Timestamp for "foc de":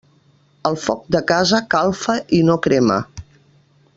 0.85-1.21